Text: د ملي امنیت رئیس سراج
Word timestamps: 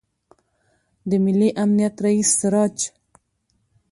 د 1.09 1.11
ملي 1.25 1.49
امنیت 1.63 1.95
رئیس 2.05 2.29
سراج 2.39 2.77